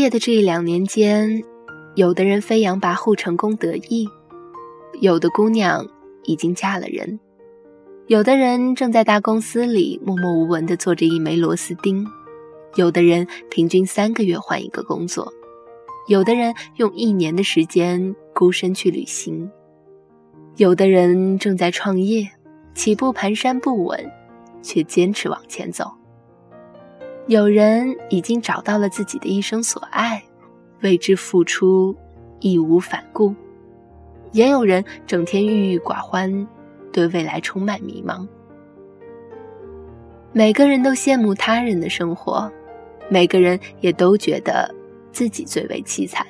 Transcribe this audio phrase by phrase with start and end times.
[0.00, 1.44] 业的这一两年间，
[1.94, 4.08] 有的人飞扬跋扈、成功得意，
[5.00, 5.86] 有的姑娘
[6.24, 7.20] 已经嫁了人，
[8.06, 12.06] 有的人正在大公司里默默无闻地做着一枚螺丝钉，
[12.76, 15.30] 有的人平均三个月换一个工作，
[16.08, 19.50] 有的人用一年的时间孤身去旅行，
[20.56, 22.26] 有的人正在创业，
[22.74, 24.10] 起步蹒跚不稳，
[24.62, 25.99] 却坚持往前走。
[27.26, 30.22] 有人已经找到了自己的一生所爱，
[30.82, 31.94] 为之付出，
[32.40, 33.32] 义无反顾；
[34.32, 36.48] 也有人整天郁郁寡欢，
[36.92, 38.26] 对未来充满迷茫。
[40.32, 42.50] 每个人都羡慕他人的生活，
[43.08, 44.74] 每个人也都觉得
[45.12, 46.26] 自己最为凄惨。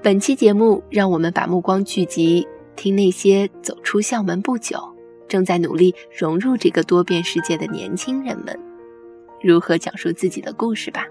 [0.00, 2.46] 本期节目，让我们把目光聚集，
[2.76, 4.78] 听那些走出校门不久，
[5.26, 8.56] 正在努力融入这个多变世界的年轻人们。
[9.42, 11.06] 如何讲述自己的故事吧。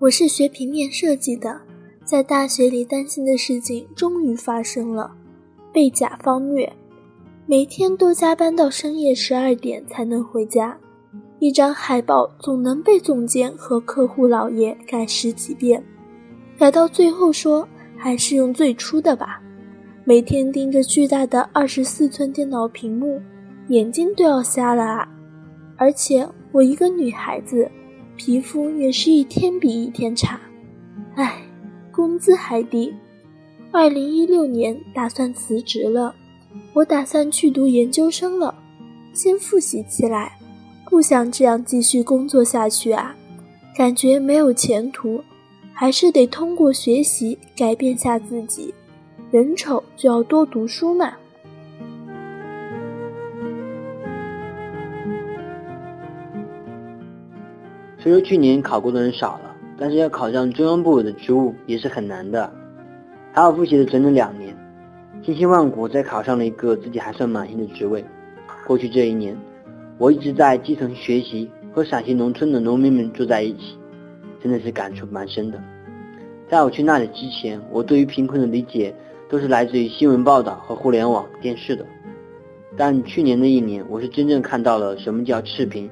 [0.00, 1.67] 我是学平面设计的。
[2.08, 5.10] 在大学里担心的事情终于发生了，
[5.70, 6.72] 被甲方虐，
[7.44, 10.74] 每天都加班到深夜十二点才能回家，
[11.38, 15.84] 一张海报总能被总监和客户老爷改十几遍，
[16.56, 19.38] 改到最后说还是用最初的吧。
[20.02, 23.20] 每天盯着巨大的二十四寸电脑屏幕，
[23.68, 25.06] 眼睛都要瞎了啊！
[25.76, 27.70] 而且我一个女孩子，
[28.16, 30.40] 皮肤也是一天比一天差，
[31.14, 31.44] 唉。
[31.98, 32.94] 工资还低，
[33.72, 36.14] 二零一六年打算辞职了，
[36.72, 38.54] 我打算去读研究生了，
[39.12, 40.38] 先复习起来，
[40.88, 43.16] 不想这样继续工作下去啊，
[43.76, 45.24] 感觉没有前途，
[45.72, 48.72] 还是得通过学习改变下自己，
[49.32, 51.14] 人丑就要多读书嘛。
[57.98, 59.47] 虽说去年考过的人少了。
[59.78, 62.52] 但是要考上中央部委的职务也是很难的，
[63.32, 64.56] 还好复习了整整两年，
[65.22, 68.04] 千辛万苦才考上了一个自己还算满意的职位。
[68.66, 69.36] 过去这一年，
[69.96, 73.78] 我一直在基层学习，和陕西农村的农民们住在一起，
[74.42, 75.62] 真的是感触蛮深的。
[76.48, 78.92] 在我去那里之前，我对于贫困的理解
[79.28, 81.86] 都是来自于新闻报道和互联网电视的，
[82.76, 85.88] 但去年的一年，我是真正看到了什么叫赤贫。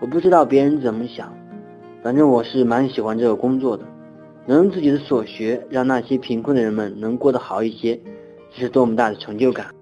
[0.00, 1.30] 我不知道别人怎么想。
[2.02, 3.84] 反正我是蛮喜欢这个工作的，
[4.44, 7.94] 能用自己的所学让那些贫困的人们能过得好一些，
[8.52, 9.72] 这是多么大的成就感！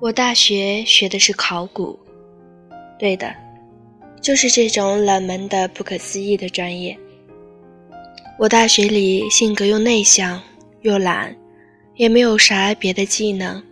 [0.00, 1.98] 我大学学的是考古，
[2.98, 3.30] 对的，
[4.22, 6.98] 就是这种冷门的、不可思议的专业。
[8.38, 10.40] 我大学里性格又内向
[10.80, 11.36] 又懒，
[11.96, 13.62] 也没有啥别的技能。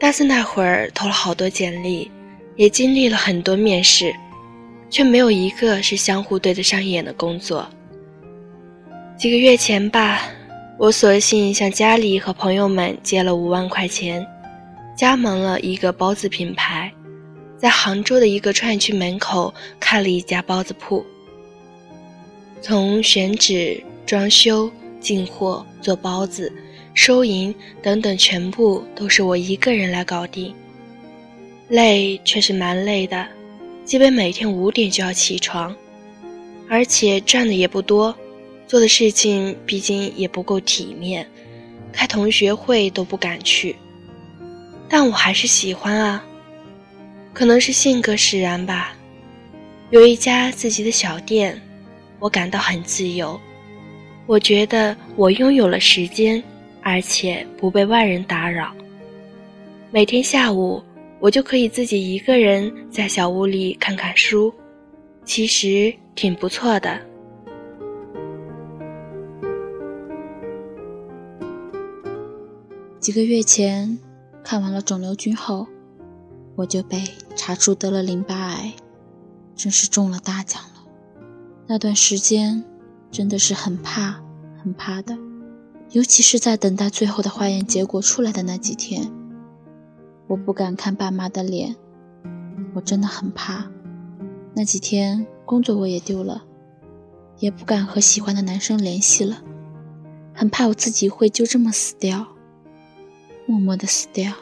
[0.00, 2.10] 大四那会儿投了好多简历。
[2.56, 4.14] 也经历了很多面试，
[4.90, 7.68] 却没有一个是相互对得上眼的工作。
[9.18, 10.22] 几个月前吧，
[10.78, 14.26] 我索性向家里和朋友们借了五万块钱，
[14.96, 16.92] 加盟了一个包子品牌，
[17.58, 21.04] 在杭州的一个创业区门口开了一家包子铺。
[22.62, 26.52] 从选址、装修、进货、做包子、
[26.94, 30.54] 收银等等，全部都是我一个人来搞定。
[31.68, 33.26] 累却是蛮累的，
[33.84, 35.74] 基本每天五点就要起床，
[36.68, 38.14] 而且赚的也不多，
[38.68, 41.26] 做的事情毕竟也不够体面，
[41.92, 43.74] 开同学会都不敢去。
[44.88, 46.24] 但我还是喜欢啊，
[47.32, 48.94] 可能是性格使然吧。
[49.90, 51.60] 有一家自己的小店，
[52.20, 53.40] 我感到很自由，
[54.26, 56.40] 我觉得我拥有了时间，
[56.80, 58.72] 而且不被外人打扰。
[59.90, 60.80] 每天下午。
[61.26, 64.54] 我就可以自己一个人在小屋里看看书，
[65.24, 67.00] 其实挺不错的。
[73.00, 73.98] 几个月前
[74.44, 75.66] 看完了肿瘤君后，
[76.54, 77.02] 我就被
[77.34, 78.72] 查出得了淋巴癌，
[79.56, 80.86] 真是中了大奖了。
[81.66, 82.62] 那段时间
[83.10, 84.22] 真的是很怕
[84.62, 85.18] 很怕的，
[85.90, 89.10] 尤其是在等待最后的化验结果出来的那几天。
[90.28, 91.76] 我不敢看爸妈的脸，
[92.74, 93.66] 我真的很怕。
[94.54, 96.42] 那几天工作我也丢了，
[97.38, 99.42] 也不敢和喜欢的男生联系了。
[100.34, 102.26] 很怕我自己会就这么死掉，
[103.46, 104.32] 默默的死掉。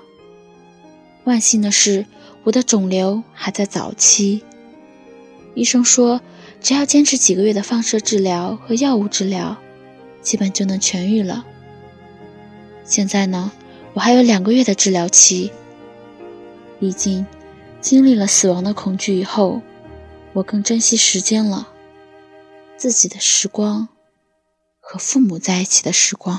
[1.25, 2.07] 万幸的是，
[2.45, 4.43] 我的肿瘤还在早期，
[5.55, 6.21] 医生说
[6.61, 9.59] 只要坚持几个月的放射治疗和药物治疗，
[10.23, 11.45] 基本就能痊愈了。
[12.85, 13.53] 现在呢，
[13.93, 15.53] 我还有两个月的治疗期。
[16.85, 17.25] 毕竟，
[17.81, 19.63] 经历了死亡的恐惧以后，
[20.35, 21.69] 我更珍惜时间了，
[22.77, 23.89] 自己的时光。
[24.81, 26.39] 和父母在一起的时光。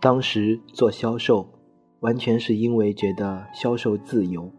[0.00, 1.46] 当时做销售，
[2.00, 4.50] 完全是因为觉得销售自由，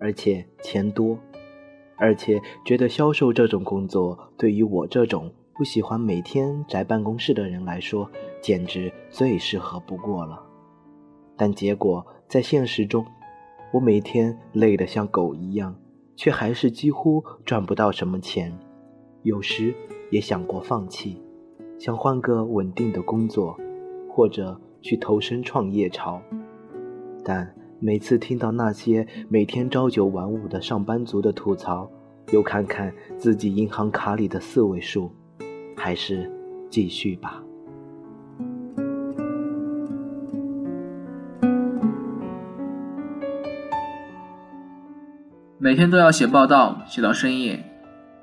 [0.00, 1.18] 而且钱多，
[1.98, 8.10] 而且觉得销售这种工作对于我这种不喜欢每天宅办公室的人来说，
[8.42, 10.42] 简直最适合不过了。
[11.36, 13.04] 但结果在现实中。
[13.72, 15.74] 我每天累得像狗一样，
[16.14, 18.56] 却还是几乎赚不到什么钱。
[19.22, 19.74] 有时
[20.10, 21.20] 也想过放弃，
[21.78, 23.58] 想换个稳定的工作，
[24.08, 26.22] 或者去投身创业潮。
[27.24, 31.90] 但每次听到那些每天朝九晚五的上班族的吐槽，
[32.32, 35.10] 又看看自己银行卡里的四位数，
[35.76, 36.28] 还是
[36.70, 37.42] 继续吧。
[45.58, 47.58] 每天都要写报道，写到深夜；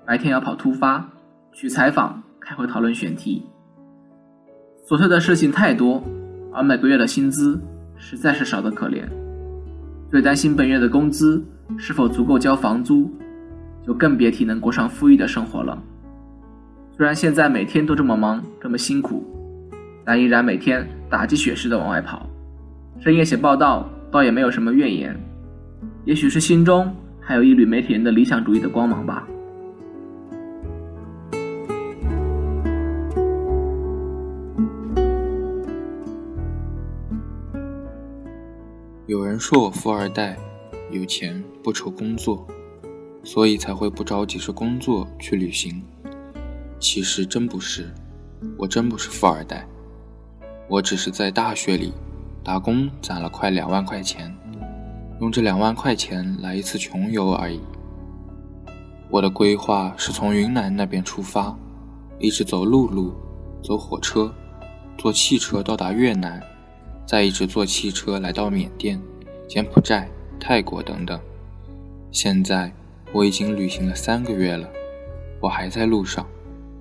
[0.06, 1.10] 白天要跑突发，
[1.52, 3.44] 去采访、开会讨论选题。
[4.88, 6.02] 琐碎的事情太多，
[6.54, 7.60] 而每个月的薪资
[7.98, 9.04] 实在是少得可怜。
[10.10, 11.44] 最担心本月的工资
[11.78, 13.12] 是否足够交房租，
[13.86, 15.82] 就更别提能过上富裕的生活了。
[16.96, 19.24] 虽然现在每天都这么忙，这么辛苦，
[20.06, 22.30] 但依然每天打鸡血似的往外跑，
[23.00, 25.20] 深夜写报道，倒也没有什么怨言。
[26.06, 26.94] 也许是心中。
[27.26, 29.26] 还有一缕媒体人的理想主义的光芒吧。
[39.08, 40.38] 有人说我富二代，
[40.92, 42.46] 有钱不愁工作，
[43.24, 45.82] 所以才会不着急着工作去旅行。
[46.84, 47.90] 其实真不是，
[48.58, 49.66] 我真不是富二代，
[50.68, 51.94] 我只是在大学里
[52.44, 54.36] 打工攒了快两万块钱。
[55.22, 57.62] 用这两万块钱来一次穷游而已。
[59.10, 61.58] 我的规划是从云南那边出发，
[62.20, 63.14] 一直走陆路，
[63.64, 64.36] 走火车，
[64.98, 66.44] 坐汽车到达越南，
[67.08, 69.02] 再一直坐汽车来到缅甸、
[69.48, 71.18] 柬埔寨、泰国等等。
[72.12, 72.70] 现在
[73.14, 74.68] 我已经旅行了三个月了，
[75.40, 76.28] 我还在路上。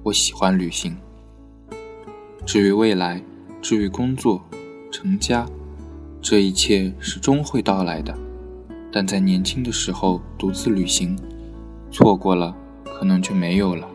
[0.04, 0.96] 我喜欢旅行。
[2.44, 3.22] 至于未来，
[3.60, 4.42] 至于工作、
[4.90, 5.46] 成家，
[6.20, 8.12] 这一切是终会到来的。
[8.90, 11.16] 但在年轻的时候独自旅行，
[11.92, 12.52] 错过了，
[12.84, 13.88] 可能就没有了。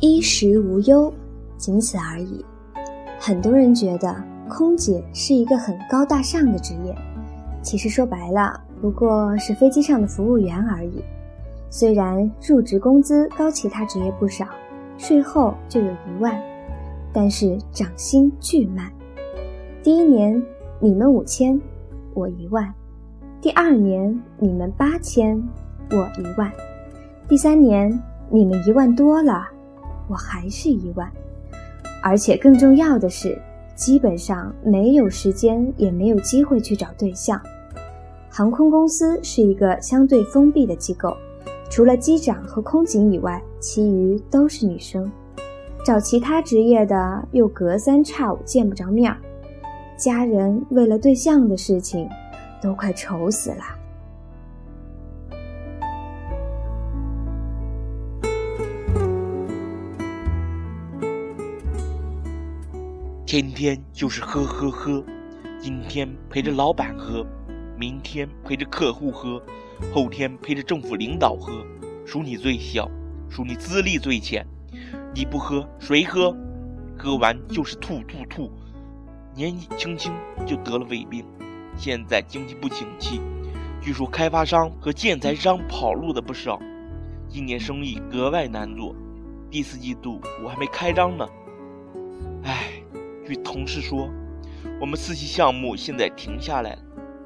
[0.00, 1.10] 衣食无忧，
[1.56, 2.44] 仅此而已。
[3.18, 4.14] 很多人觉得
[4.50, 6.94] 空姐是一个很高大上的职业，
[7.62, 11.02] 其实说白了，不过是飞机上的服务员而已。
[11.70, 14.46] 虽然入职工资高其他职业不少，
[14.96, 16.40] 税后就有一万。
[17.12, 18.92] 但是涨薪巨慢，
[19.82, 20.40] 第一年
[20.78, 21.58] 你们五千，
[22.14, 22.64] 我一万；
[23.40, 25.42] 第二年你们八千，
[25.90, 26.50] 我一万；
[27.26, 27.90] 第三年
[28.30, 29.48] 你们一万多了，
[30.06, 31.10] 我还是一万。
[32.02, 33.36] 而且更重要的是，
[33.74, 37.40] 基本上没有时间，也没有机会去找对象。
[38.38, 41.16] 航空公司是一个相对封闭的机构，
[41.68, 45.10] 除了机长和空警以外，其余都是女生。
[45.84, 49.18] 找其他职业的又隔三差五见不着面儿，
[49.96, 52.08] 家人为了对象的事情
[52.62, 53.64] 都快愁死了。
[63.26, 65.02] 天天就是喝喝喝，
[65.60, 67.26] 今天陪着老板喝，
[67.78, 69.40] 明天陪着客户喝，
[69.94, 71.64] 后天陪着政府领导喝，
[72.04, 72.90] 数你最小，
[73.30, 74.44] 数你资历最浅。
[75.14, 76.36] 你不喝谁喝？
[76.96, 78.50] 喝完就是吐吐吐，
[79.32, 80.12] 年纪轻轻
[80.44, 81.24] 就得了胃病。
[81.76, 83.20] 现在经济不景气，
[83.80, 86.58] 据说开发商和建材商跑路的不少，
[87.28, 88.92] 今年生意格外难做。
[89.48, 91.24] 第四季度我还没开张呢。
[92.42, 92.82] 唉，
[93.24, 94.10] 据同事说，
[94.80, 96.78] 我们四期项目现在停下来了，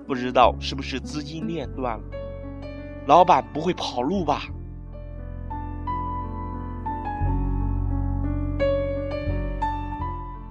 [0.07, 2.05] 不知道是不是资金链断了。
[3.07, 4.43] 老板不会跑路吧？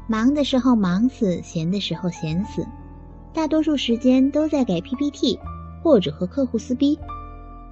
[0.08, 2.67] 忙的时候忙死，闲的时候闲死，
[3.34, 5.39] 大多数时间都在改 PPT
[5.81, 7.00] 或者和客户撕逼。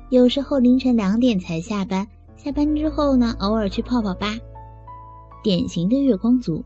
[0.10, 2.08] 有时候凌晨两点才下班，
[2.38, 4.28] 下班之后呢，偶尔去泡泡吧，
[5.44, 6.64] 典型的月光族。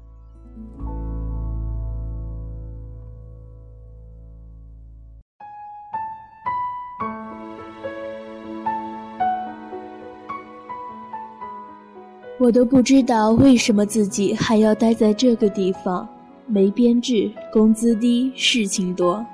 [12.44, 16.06] 我都不知道为什么自己还要待在这个地方，
[16.46, 19.26] 没编制，工资低，事情多。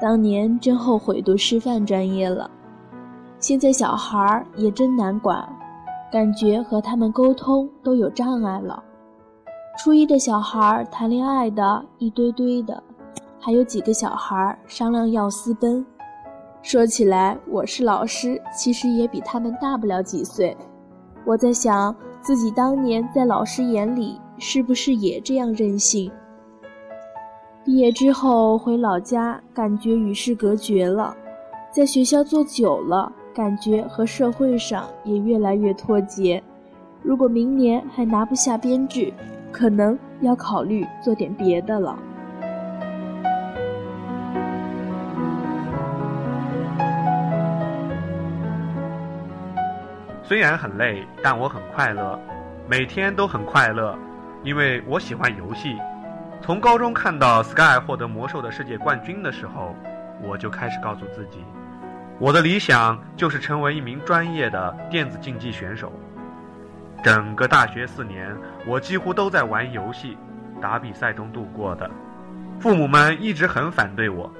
[0.00, 2.48] 当年真后悔读师范专业了。
[3.40, 5.44] 现在小孩儿也真难管，
[6.12, 8.80] 感觉和他们沟通都有障碍了。
[9.76, 12.80] 初一的小孩儿谈恋爱的一堆堆的，
[13.40, 15.84] 还有几个小孩儿商量要私奔。
[16.62, 20.56] 说起来，我是老师，其实也比他们大不了几岁。
[21.26, 21.92] 我在想。
[22.22, 26.08] 自己当年在老师眼里是不是也这样任性？
[27.64, 31.12] 毕业之后回老家，感觉与世隔绝了；
[31.72, 36.40] 在学校做久了，感觉和社会上也越来越脱节。
[37.02, 39.12] 如果明年还拿不下编制，
[39.50, 41.98] 可能要考虑做点别的了。
[50.24, 52.18] 虽然很累，但我很快乐，
[52.68, 53.98] 每天都很快乐，
[54.44, 55.76] 因为我喜欢游戏。
[56.40, 59.74] 从高中看到 Sky 获得魔兽的世界冠军的时候，
[60.22, 61.44] 我就开始告诉自己，
[62.18, 65.92] 我的理想就是成为一名专业的电子竞技选手。
[67.02, 68.32] 整个大学四年，
[68.64, 70.16] 我几乎都在玩游戏、
[70.60, 71.90] 打比赛中度过的。
[72.60, 74.32] 父母们一直很反对我。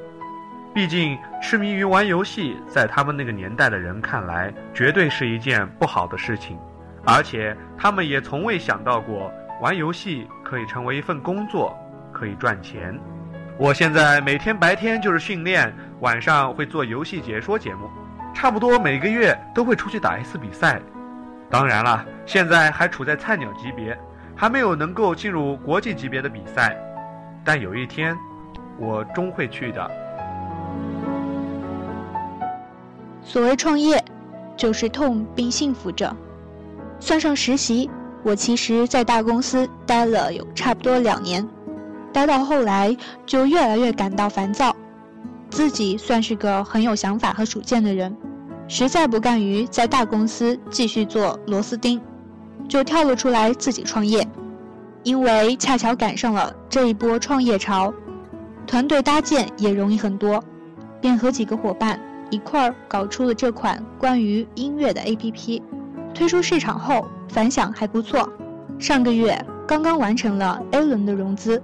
[0.75, 6.59] 毕竟，痴迷于玩游戏，在他们那个年代的人看来，绝对是一件不好的事情，
[7.05, 11.77] 而且他们也从未想到过玩游戏可以成为一份工作，
[12.11, 12.99] 可以赚钱。
[13.59, 17.91] 我现在每天白天就是训练，晚上会做游戏解说节目，
[18.33, 20.81] 差不多每个月都会出去打一次比赛。
[21.51, 23.95] 当然了，现在还处在菜鸟级别，
[24.35, 26.75] 还没有能够进入国际级别的比赛，
[27.45, 28.17] 但有一天，
[28.79, 30.02] 我终会去的。
[33.25, 34.05] 所谓创业，
[34.57, 36.15] 就是痛并幸福着。
[37.01, 37.91] 算上实习，
[38.23, 41.49] 我其实在大公司待了有差不多两年，
[42.13, 44.75] 待到后来就越来越感到烦躁。
[45.51, 48.17] 自己算是个很有想法和主见的人，
[48.69, 52.01] 实在不甘于在大公司继续做螺丝钉，
[52.69, 54.27] 就跳了出来自己创业。
[55.03, 57.93] 因为恰巧赶上了这一波创业潮，
[58.67, 60.43] 团队搭建也容易很多，
[61.01, 62.01] 便和几个伙伴。
[62.33, 65.61] 一块儿搞出了这款关于音乐的 APP，
[66.15, 68.27] 推出市场后反响还不错。
[68.79, 71.63] 上个月刚刚完成了 A 轮的融资。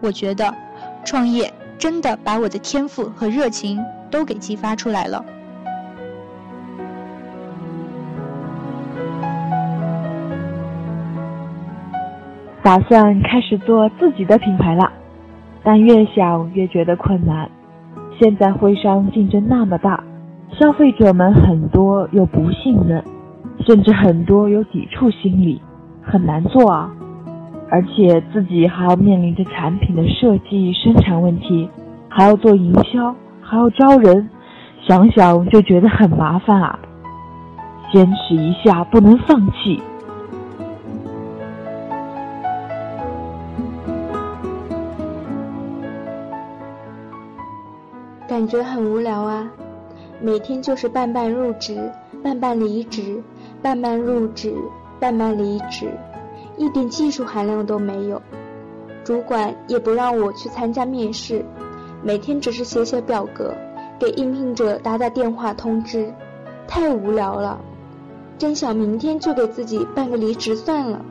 [0.00, 0.54] 我觉得，
[1.04, 5.24] 创业真的把我的天赋和热情都给激发出来了。
[12.62, 14.88] 打算开始做自己的品牌了，
[15.64, 17.50] 但越想越觉得困难。
[18.18, 20.02] 现在徽商竞争那么大，
[20.58, 23.04] 消费者们很多又不信任，
[23.66, 25.60] 甚至很多有抵触心理，
[26.02, 26.90] 很难做啊！
[27.70, 31.68] 而且自己还要面临着产品的设计、生产问题，
[32.08, 34.30] 还要做营销，还要招人，
[34.86, 36.78] 想想就觉得很麻烦啊！
[37.92, 39.82] 坚持一下，不能放弃。
[48.36, 49.50] 感觉很无聊啊，
[50.20, 51.90] 每天就是半半入职，
[52.22, 53.22] 半半离职，
[53.62, 54.54] 半半入职，
[55.00, 55.90] 半半离职，
[56.58, 58.20] 一点技术含量都没有。
[59.04, 61.42] 主管也不让我去参加面试，
[62.02, 63.54] 每天只是写写表格，
[63.98, 66.12] 给应聘者打打电话通知，
[66.68, 67.58] 太无聊了。
[68.36, 71.02] 真想明天就给自己办个离职算了。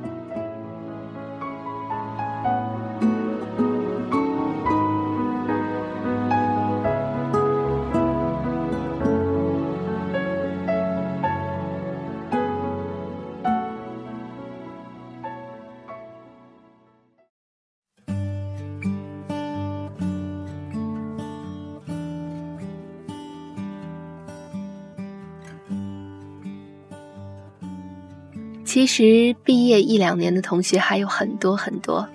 [28.75, 32.05] 其实毕业一两年的同学还有很多很多，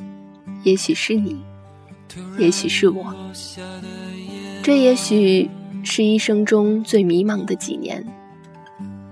[0.63, 1.35] 也许是你，
[2.39, 3.15] 也许是我，
[4.63, 5.49] 这也许
[5.83, 8.07] 是一生中最迷茫的几年。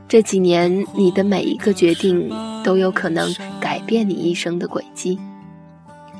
[0.06, 2.30] 这几年，你的每一个决定
[2.62, 5.18] 都有可能改变你一生的轨迹。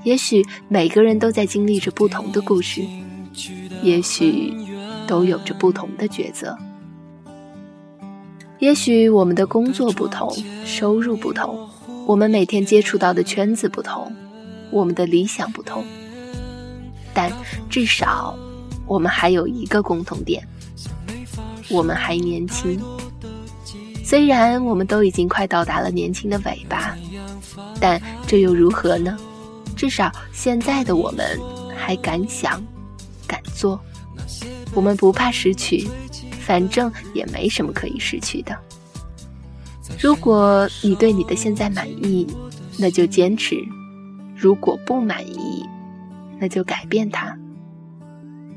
[0.04, 2.80] 也许每个人都在经历着不同的故事，
[3.82, 4.54] 也许
[5.06, 6.56] 都有着不同的抉择。
[8.61, 10.35] 也许我们的工作不同，
[10.65, 11.69] 收入不同，
[12.07, 14.12] 我们每天接触到的圈子不同，
[14.71, 15.85] 我们的理想不同，
[17.15, 17.33] 但
[17.71, 18.37] 至少
[18.85, 20.47] 我们还有一个共同点：
[21.71, 22.81] 我们还年轻。
[24.05, 26.97] 虽然我们都已经快到达了年轻的尾巴，
[27.79, 29.17] 但这又如何呢？
[29.77, 31.41] 至少现在的我们
[31.77, 32.61] 还敢想、
[33.29, 33.79] 敢做，
[34.75, 35.87] 我们不怕失去，
[36.49, 38.57] 反正也没什么可以失去的。
[40.00, 42.26] 如果你对你的现在满意，
[42.78, 43.57] 那就坚持；
[44.35, 45.62] 如果不满意，
[46.40, 47.37] 那就改变它。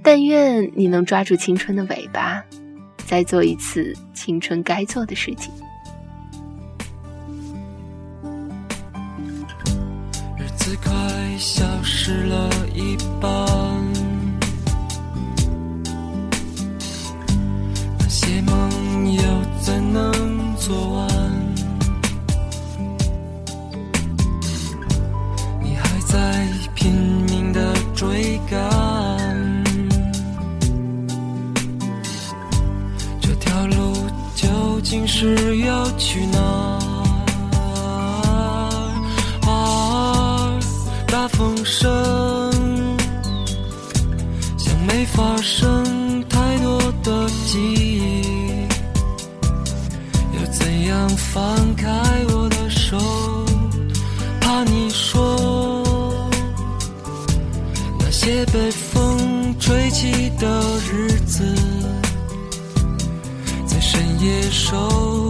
[0.02, 2.42] 但愿你能抓住青春的尾巴。
[3.06, 5.52] 再做一次青春该做的事情。
[10.38, 10.92] 日子快
[11.38, 13.81] 消失了一半，
[18.14, 19.22] 那些梦又
[19.62, 21.08] 怎能做完？
[25.62, 26.92] 你还在拼
[27.30, 28.60] 命的追赶。
[33.22, 33.94] 这条路
[34.36, 36.38] 究竟是要去哪
[64.22, 65.21] 野兽。